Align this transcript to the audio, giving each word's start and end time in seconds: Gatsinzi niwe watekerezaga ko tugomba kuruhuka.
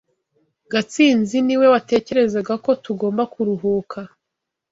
Gatsinzi 0.71 1.37
niwe 1.45 1.65
watekerezaga 1.73 2.53
ko 2.63 2.71
tugomba 2.83 3.23
kuruhuka. 3.33 3.99